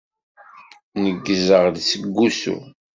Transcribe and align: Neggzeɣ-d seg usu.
Neggzeɣ-d 1.01 1.77
seg 1.89 2.03
usu. 2.25 2.57